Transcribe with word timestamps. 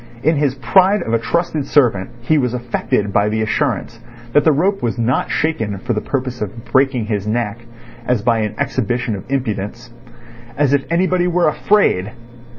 In 0.23 0.35
his 0.37 0.55
pride 0.55 1.03
of 1.03 1.13
a 1.13 1.19
trusted 1.19 1.67
servant 1.67 2.09
he 2.21 2.39
was 2.39 2.55
affected 2.55 3.13
by 3.13 3.29
the 3.29 3.43
assurance 3.43 3.99
that 4.33 4.43
the 4.43 4.51
rope 4.51 4.81
was 4.81 4.97
not 4.97 5.29
shaken 5.29 5.77
for 5.77 5.93
the 5.93 6.01
purpose 6.01 6.41
of 6.41 6.65
breaking 6.65 7.05
his 7.05 7.27
neck, 7.27 7.59
as 8.07 8.23
by 8.23 8.39
an 8.39 8.55
exhibition 8.57 9.15
of 9.15 9.29
impudence. 9.29 9.91
As 10.57 10.73
if 10.73 10.85
anybody 10.91 11.27
were 11.27 11.47
afraid! 11.47 12.13